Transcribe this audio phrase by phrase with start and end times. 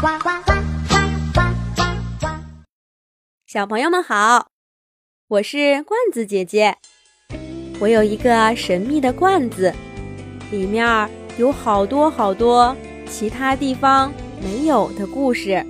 [0.00, 0.52] 呱呱呱
[0.88, 0.96] 呱
[1.34, 1.40] 呱
[1.74, 1.82] 呱
[2.20, 2.26] 呱！
[3.46, 4.48] 小朋友们好，
[5.28, 6.78] 我是罐子姐姐。
[7.78, 9.74] 我有一个神秘的罐子，
[10.50, 12.74] 里面有好多好多
[13.10, 14.10] 其他地方
[14.42, 15.62] 没有的故事。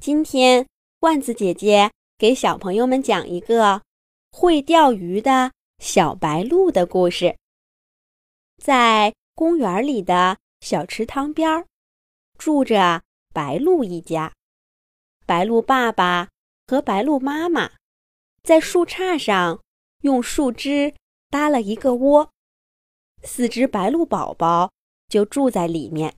[0.00, 0.64] 今天，
[1.00, 3.82] 罐子姐姐给小朋友们讲一个
[4.30, 5.50] 会钓鱼的
[5.80, 7.36] 小白鹭的故事。
[8.62, 11.66] 在公园里的小池塘边儿。
[12.44, 14.30] 住着白鹭一家，
[15.24, 16.28] 白鹭爸爸
[16.66, 17.70] 和白鹭妈妈
[18.42, 19.62] 在树杈上
[20.02, 20.94] 用树枝
[21.30, 22.30] 搭了一个窝，
[23.22, 24.70] 四只白鹭宝宝
[25.08, 26.14] 就住在里面。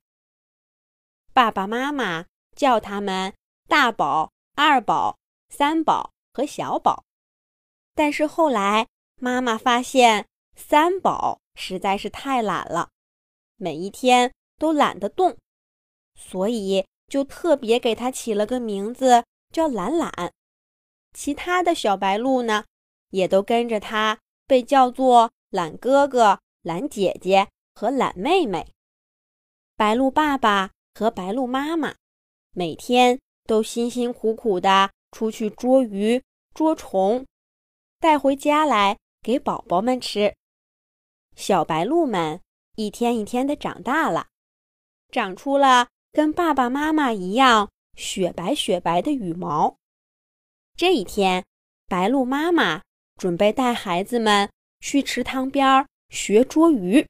[1.33, 3.33] 爸爸妈妈叫他们
[3.69, 5.16] 大宝、二宝、
[5.51, 7.05] 三宝和小宝，
[7.95, 8.88] 但是后来
[9.21, 12.88] 妈妈发现三宝实在是太懒了，
[13.55, 15.38] 每一天都懒得动。
[16.16, 20.32] 所以就特别给它起了个名字，叫懒懒。
[21.13, 22.65] 其他的小白鹿呢，
[23.10, 28.66] 也都跟着它被叫做懒哥哥、懒姐姐和懒妹妹。
[29.77, 31.95] 白鹿爸爸和白鹿妈妈
[32.52, 36.23] 每天都辛辛苦苦的出去捉鱼、
[36.55, 37.24] 捉虫，
[38.01, 40.35] 带回家来给宝宝们吃。
[41.35, 42.40] 小白鹿们
[42.77, 44.29] 一天一天的长大了，
[45.10, 45.88] 长出了。
[46.16, 49.76] 跟爸爸妈妈一样雪白雪白的羽毛。
[50.74, 51.45] 这一天，
[51.88, 52.80] 白鹭妈妈
[53.16, 54.50] 准备带孩子们
[54.80, 57.06] 去池塘边学捉鱼。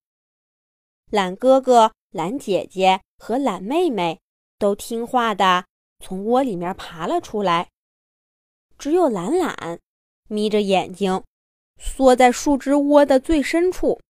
[1.08, 4.18] 懒哥哥、懒姐姐和懒妹妹
[4.58, 5.64] 都听话的
[6.00, 7.68] 从窝里面爬了出来，
[8.76, 9.78] 只有懒懒
[10.26, 11.22] 眯着眼睛，
[11.78, 14.00] 缩在树枝窝的最深处，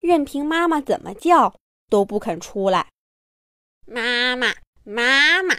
[0.00, 1.54] 任凭妈妈怎么叫
[1.90, 2.88] 都不肯出来。
[3.86, 5.54] 妈妈，妈妈，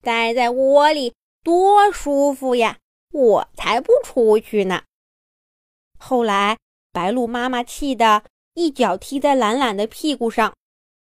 [0.00, 2.78] 待在窝里多舒服呀！
[3.12, 4.82] 我才不出去呢。
[5.98, 6.58] 后来，
[6.92, 10.54] 白鹭妈妈气得一脚踢在懒懒的屁股上，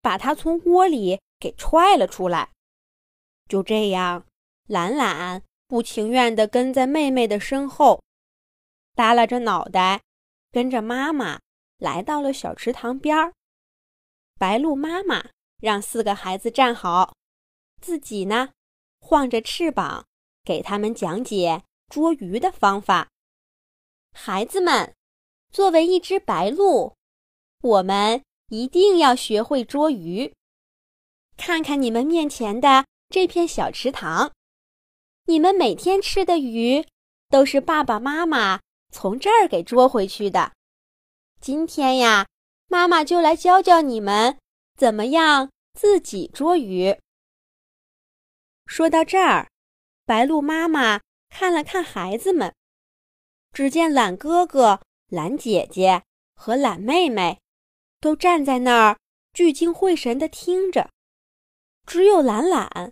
[0.01, 2.51] 把它从窝里给踹了出来。
[3.47, 4.25] 就这样，
[4.67, 8.03] 懒懒不情愿地跟在妹妹的身后，
[8.93, 10.01] 耷拉着脑袋，
[10.51, 11.39] 跟着妈妈
[11.77, 13.33] 来到了小池塘边儿。
[14.37, 15.29] 白鹭妈妈。
[15.61, 17.15] 让四个孩子站好，
[17.81, 18.49] 自己呢，
[18.99, 20.05] 晃着翅膀，
[20.43, 23.09] 给他们讲解捉鱼的方法。
[24.13, 24.93] 孩子们，
[25.51, 26.93] 作为一只白鹭，
[27.61, 30.33] 我们一定要学会捉鱼。
[31.37, 34.31] 看看你们面前的这片小池塘，
[35.25, 36.85] 你们每天吃的鱼，
[37.29, 38.61] 都是爸爸妈妈
[38.91, 40.53] 从这儿给捉回去的。
[41.41, 42.27] 今天呀，
[42.67, 44.37] 妈妈就来教教你们。
[44.75, 46.97] 怎么样自己捉鱼？
[48.65, 49.49] 说到这儿，
[50.05, 50.99] 白鹭妈妈
[51.29, 52.53] 看了看孩子们，
[53.53, 56.03] 只见懒哥哥、懒姐姐
[56.33, 57.39] 和懒妹妹
[58.01, 58.99] 都站在那儿
[59.31, 60.89] 聚精会神地听着，
[61.85, 62.91] 只有懒懒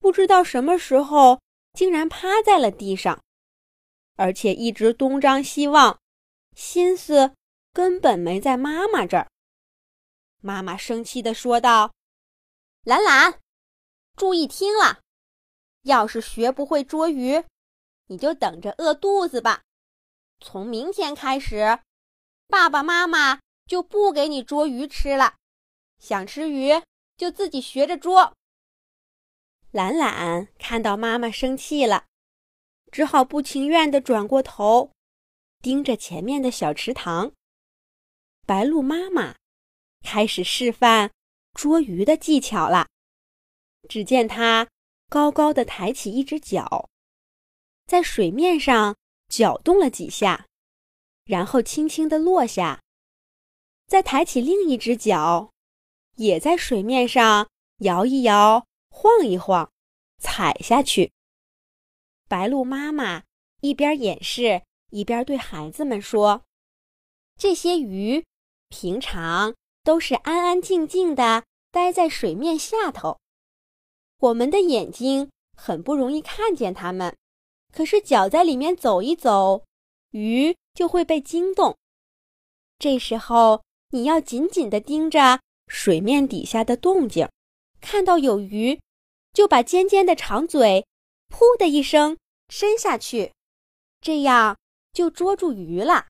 [0.00, 1.40] 不知道什么时候
[1.74, 3.22] 竟然趴在了地上，
[4.16, 6.00] 而且一直东张西望，
[6.56, 7.34] 心思
[7.72, 9.28] 根本没在妈妈这儿。
[10.40, 11.92] 妈妈生气地说道
[12.84, 13.40] ：“懒懒，
[14.16, 15.00] 注意听了，
[15.82, 17.44] 要是学不会捉鱼，
[18.06, 19.62] 你就等着饿肚子吧。
[20.40, 21.80] 从明天开始，
[22.46, 25.36] 爸爸妈妈就不给你捉鱼吃了。
[25.98, 26.82] 想吃鱼，
[27.18, 28.34] 就自己学着捉。”
[29.72, 32.06] 懒懒看到妈妈生气了，
[32.90, 34.90] 只好不情愿地转过头，
[35.60, 37.32] 盯着前面的小池塘。
[38.46, 39.36] 白鹭妈妈。
[40.04, 41.10] 开始示范
[41.54, 42.88] 捉鱼的技巧了。
[43.88, 44.68] 只见他
[45.08, 46.88] 高高的抬起一只脚，
[47.86, 48.96] 在水面上
[49.28, 50.46] 搅动了几下，
[51.24, 52.82] 然后轻轻的落下。
[53.86, 55.52] 再抬起另一只脚，
[56.16, 59.72] 也在水面上摇一摇、晃一晃，
[60.18, 61.12] 踩下去。
[62.28, 63.24] 白鹭妈妈
[63.60, 66.44] 一边演示，一边对孩子们说
[67.36, 68.24] ：“这些鱼
[68.68, 73.18] 平常……”都是安安静静的待在水面下头，
[74.18, 77.16] 我们的眼睛很不容易看见它们。
[77.72, 79.64] 可是脚在里面走一走，
[80.10, 81.76] 鱼就会被惊动。
[82.78, 87.28] 这时候你要紧紧地盯着水面底下的动静，
[87.80, 88.80] 看到有鱼，
[89.32, 90.84] 就把尖尖的长嘴
[91.30, 92.18] “噗”的一声
[92.48, 93.32] 伸下去，
[94.00, 94.58] 这样
[94.92, 96.08] 就捉住鱼了。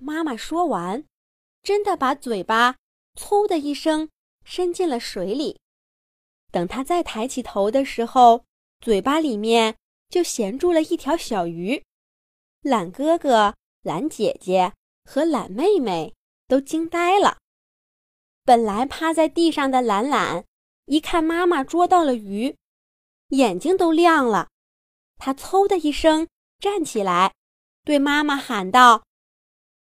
[0.00, 1.04] 妈妈说完。
[1.62, 2.76] 真的把嘴巴
[3.16, 4.10] “嗖”的一声
[4.44, 5.60] 伸进了水里，
[6.50, 8.44] 等他再抬起头的时候，
[8.80, 9.76] 嘴巴里面
[10.08, 11.84] 就衔住了一条小鱼。
[12.62, 14.72] 懒哥哥、懒姐姐
[15.04, 16.14] 和懒妹妹
[16.48, 17.38] 都惊呆了。
[18.44, 20.44] 本来趴在地上的懒懒，
[20.86, 22.56] 一看妈妈捉到了鱼，
[23.28, 24.48] 眼睛都亮了。
[25.16, 26.26] 他嗖的一声
[26.58, 27.34] 站起来，
[27.84, 29.04] 对妈妈喊道：“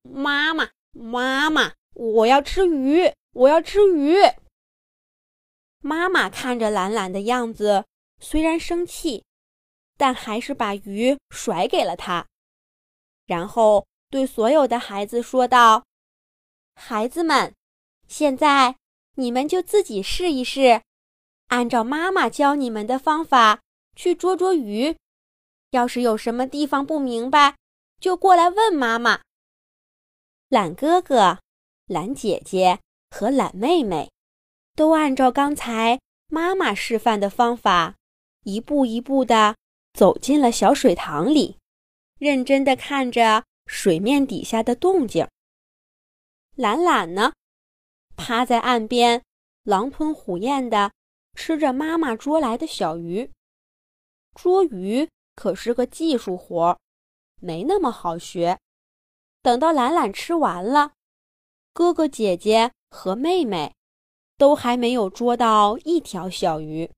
[0.04, 4.16] 妈妈，妈妈，我要吃鱼，我要吃鱼！”
[5.82, 7.84] 妈妈看着懒懒的样子，
[8.20, 9.26] 虽然生气，
[9.98, 12.26] 但还是把鱼甩给了他，
[13.26, 15.84] 然后对所有的孩子说道
[16.76, 17.54] ：“孩子们。”
[18.08, 18.76] 现在
[19.16, 20.84] 你们就自己试一试，
[21.48, 23.62] 按照妈妈教你们的方法
[23.96, 24.96] 去捉捉鱼。
[25.72, 27.56] 要是有什么地方不明白，
[28.00, 29.22] 就过来问妈妈。
[30.54, 31.40] 懒哥哥、
[31.88, 32.80] 懒姐姐
[33.10, 34.12] 和懒妹妹
[34.76, 37.96] 都按照刚才妈妈示范的方法，
[38.44, 39.56] 一步一步地
[39.94, 41.58] 走进了小水塘里，
[42.20, 45.28] 认真地看着水面底下的动静。
[46.54, 47.34] 懒懒呢？
[48.16, 49.24] 趴在岸边，
[49.64, 50.92] 狼吞虎咽地
[51.34, 53.32] 吃着妈妈捉来的小鱼。
[54.36, 56.78] 捉鱼可是个技术活儿，
[57.42, 58.60] 没那么好学。
[59.44, 60.94] 等到懒懒吃完了，
[61.74, 63.76] 哥哥姐姐和妹妹
[64.38, 66.90] 都还没有捉到一条小鱼。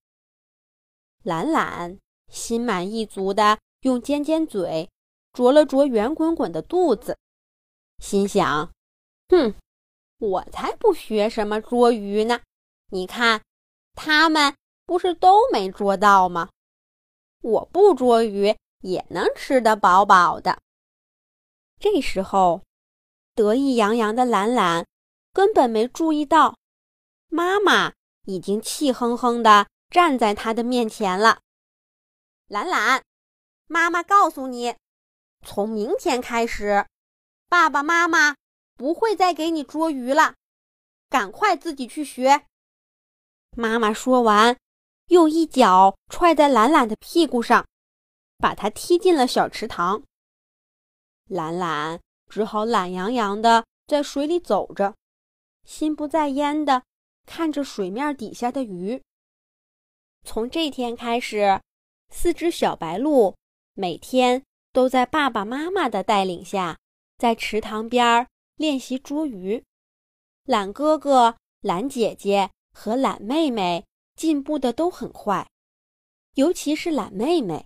[1.24, 1.97] 懒懒
[2.30, 4.89] 心满意足地用尖尖嘴
[5.33, 7.18] 啄了啄圆滚滚的肚子，
[8.00, 8.71] 心想
[9.27, 9.53] ：“哼。”
[10.18, 12.39] 我才不学什么捉鱼呢！
[12.89, 13.42] 你看，
[13.94, 14.56] 他们
[14.86, 16.50] 不是都没捉到吗？
[17.42, 20.57] 我不捉鱼也能吃得饱饱的。
[21.80, 22.63] 这时候，
[23.33, 24.86] 得意洋洋的懒懒
[25.33, 26.57] 根本没注意到，
[27.27, 27.94] 妈妈
[28.25, 31.39] 已经气哼哼地站在他的面前了。
[32.48, 33.04] 懒懒，
[33.68, 34.75] 妈妈告诉你，
[35.45, 36.86] 从明天开始，
[37.50, 38.36] 爸爸妈妈。
[38.78, 40.36] 不会再给你捉鱼了，
[41.10, 42.45] 赶快自己去学。
[43.51, 44.57] 妈妈说完，
[45.07, 47.66] 又一脚踹在懒懒的屁股上，
[48.38, 50.04] 把他踢进了小池塘。
[51.30, 54.95] 懒懒只好懒洋洋的在水里走着，
[55.63, 56.83] 心不在焉的
[57.25, 59.01] 看着水面底下的鱼。
[60.24, 61.62] 从这天开始，
[62.10, 63.36] 四只小白鹿
[63.74, 66.77] 每天都在爸爸妈妈的带领下，
[67.18, 68.28] 在池塘边。
[68.57, 69.66] 练习捉鱼，
[70.45, 73.86] 懒哥哥、懒姐姐和懒妹妹
[74.16, 75.51] 进步的都很快，
[76.36, 77.66] 尤其是懒妹妹，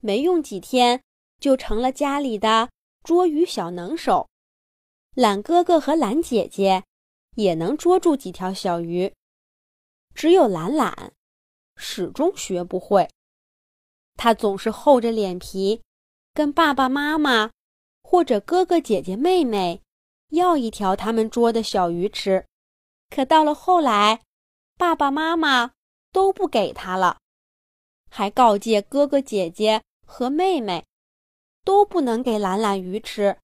[0.00, 1.02] 没用几天
[1.40, 2.70] 就成了家里的
[3.02, 4.28] 捉鱼小能手。
[5.14, 6.84] 懒哥哥和懒姐姐
[7.36, 9.12] 也能捉住几条小鱼，
[10.14, 11.12] 只有懒懒
[11.76, 13.08] 始终学不会。
[14.16, 15.82] 他总是厚着脸皮
[16.34, 17.50] 跟爸爸妈妈
[18.02, 19.82] 或者哥哥姐姐妹妹。
[20.30, 22.46] 要一条他们捉的小鱼吃，
[23.08, 24.20] 可到了后来，
[24.76, 25.72] 爸爸妈妈
[26.12, 27.18] 都不给他了，
[28.10, 30.84] 还告诫哥哥姐姐和妹妹，
[31.68, 33.38] 都不能给懒懒鱼吃。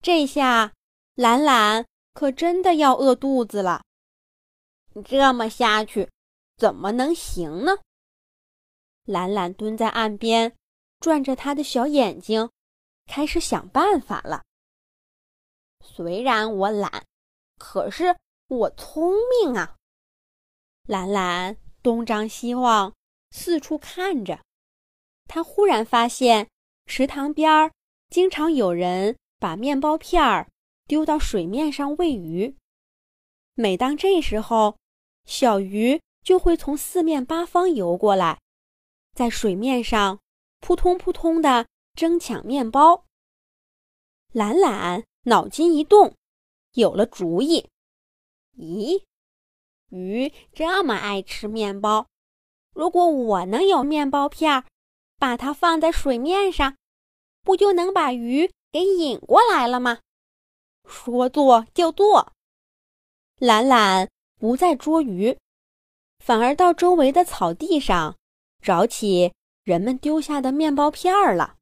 [0.00, 0.72] 这下
[1.14, 3.84] 懒懒可真的要饿肚子了。
[5.04, 6.10] 这么下去，
[6.56, 7.78] 怎么能行呢？
[9.04, 10.56] 懒懒蹲在岸边，
[10.98, 12.50] 转着他的小眼睛，
[13.06, 14.42] 开始想办法了。
[15.80, 17.06] 虽然我懒，
[17.56, 18.16] 可是
[18.48, 19.76] 我聪明啊！
[20.88, 22.92] 懒懒东张西望，
[23.30, 24.42] 四处看着。
[25.28, 26.50] 他忽然发现，
[26.86, 27.72] 池塘边儿
[28.10, 30.48] 经常有人把面包片儿
[30.86, 32.56] 丢到水面上喂鱼。
[33.54, 34.76] 每当这时候，
[35.24, 38.40] 小鱼就会从四面八方游过来，
[39.14, 40.18] 在水面上
[40.60, 43.04] 扑通扑通地争抢面包。
[44.32, 45.04] 懒懒。
[45.24, 46.16] 脑筋一动，
[46.72, 47.68] 有了主意。
[48.58, 49.04] 咦，
[49.90, 52.08] 鱼这么爱吃面包，
[52.74, 54.64] 如果我能有面包片儿，
[55.22, 56.76] 把它放在水面上，
[57.42, 60.00] 不就能把鱼给引过来了吗？
[60.84, 62.32] 说做就做。
[63.38, 64.10] 懒懒
[64.40, 65.38] 不再捉鱼，
[66.18, 68.16] 反而到周围的草地上
[68.60, 71.54] 找起人们丢下的面包片儿了。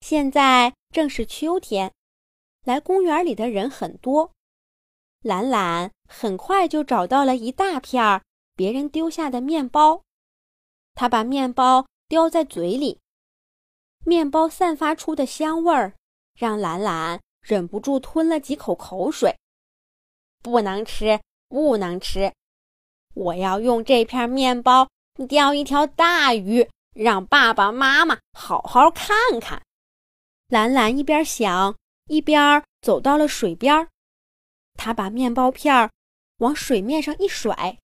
[0.00, 1.92] 现在正是秋天。
[2.64, 4.30] 来公园里的人很多，
[5.22, 8.22] 懒懒很快就找到了一大片儿
[8.54, 10.04] 别人丢下的面包，
[10.94, 12.98] 他把面包叼在嘴里，
[14.04, 15.94] 面包散发出的香味儿
[16.34, 19.38] 让懒懒忍不住吞了几口口水。
[20.42, 22.32] 不能吃，不能吃！
[23.14, 24.88] 我要用这片面包
[25.28, 29.62] 钓一条大鱼，让爸爸妈妈好好看看。
[30.48, 31.76] 兰兰一边想，
[32.08, 33.86] 一边走到了水边。
[34.74, 35.88] 他把面包片儿
[36.38, 37.78] 往水面上一甩，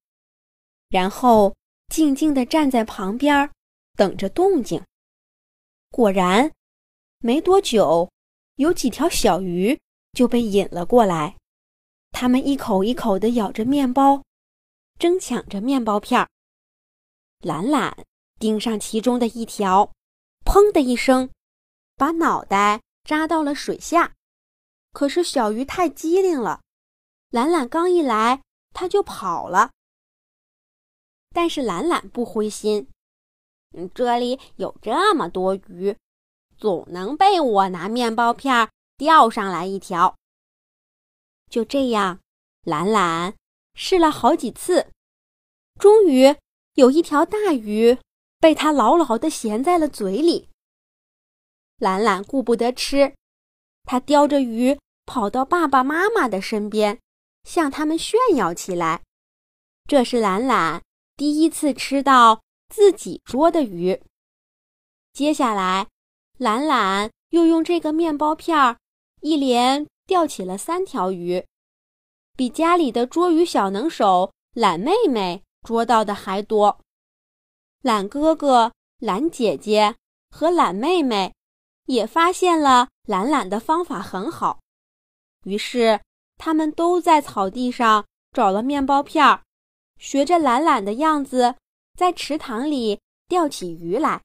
[0.88, 1.54] 然后
[1.86, 3.48] 静静地站在旁边，
[3.96, 4.84] 等着动静。
[5.90, 6.52] 果然，
[7.18, 8.10] 没多久，
[8.56, 9.80] 有几条小鱼
[10.12, 11.36] 就被引了过来。
[12.12, 14.22] 它们一口一口地咬着面包，
[14.98, 16.28] 争抢着面包片。
[17.40, 18.04] 懒懒
[18.38, 19.92] 盯上其中的一条，
[20.44, 21.30] 砰的一声。
[21.96, 24.14] 把脑袋扎到了水下，
[24.92, 26.60] 可是小鱼太机灵了，
[27.30, 28.42] 懒懒刚一来，
[28.74, 29.70] 它就跑了。
[31.30, 32.88] 但是懒懒不灰心，
[33.94, 35.96] 这里有这么多鱼，
[36.56, 40.16] 总能被我拿面包片钓上来一条。
[41.50, 42.20] 就这样，
[42.62, 43.34] 懒懒
[43.74, 44.90] 试了好几次，
[45.78, 46.34] 终于
[46.74, 47.98] 有一条大鱼
[48.40, 50.48] 被他牢牢地衔在了嘴里。
[51.78, 53.14] 懒懒顾不得吃，
[53.84, 56.98] 他叼着鱼跑到爸爸妈妈的身边，
[57.44, 59.02] 向他们炫耀起来。
[59.86, 60.82] 这是懒懒
[61.16, 64.02] 第一次吃到自己捉的鱼。
[65.12, 65.88] 接下来，
[66.38, 68.78] 懒懒又用这个面包片儿
[69.20, 71.44] 一连钓起了三条鱼，
[72.36, 76.78] 比家里的捉鱼小能手懒妹妹捉到的还多。
[77.82, 79.96] 懒哥哥、懒姐姐
[80.30, 81.32] 和懒妹妹。
[81.86, 84.58] 也发现了懒懒的方法很好，
[85.44, 86.00] 于是
[86.36, 89.44] 他们都在草地上找了面包片儿，
[89.96, 91.54] 学着懒懒的样子，
[91.96, 94.22] 在池塘里钓起鱼来。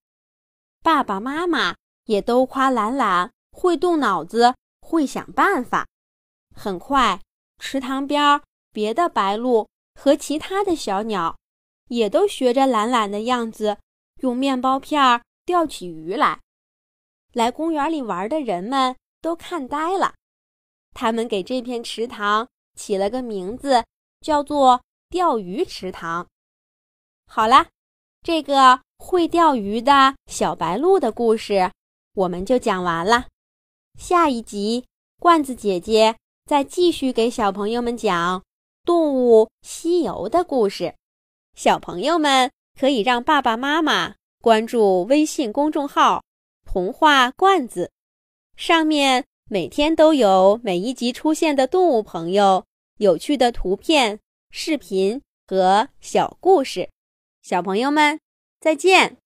[0.84, 1.76] 爸爸妈妈
[2.06, 5.88] 也都夸懒懒会动脑子，会想办法。
[6.54, 7.22] 很快，
[7.60, 11.38] 池塘边别的白鹭和其他的小鸟，
[11.88, 13.78] 也都学着懒懒的样子，
[14.22, 16.40] 用面包片儿钓起鱼来。
[17.34, 20.16] 来公园里玩的人们都看呆了，
[20.94, 23.86] 他们给这片池塘起了个名字，
[24.20, 26.28] 叫做“钓鱼池塘”。
[27.34, 27.68] 好了，
[28.24, 31.72] 这个会钓鱼的小白鹭的故事
[32.14, 33.28] 我们就讲完了。
[33.98, 34.84] 下一集，
[35.18, 38.40] 罐子姐姐再继续给小朋友们讲
[38.84, 40.94] 《动物西游》的故事。
[41.56, 46.22] 小朋友们可以让爸爸妈妈关注微信公众号。
[46.66, 47.94] 童话罐子，
[48.58, 52.66] 上面每天都有每一集出现的动物朋友、
[52.98, 54.20] 有趣的图片、
[54.50, 56.90] 视频和小故事。
[57.42, 58.20] 小朋友们，
[58.60, 59.18] 再见。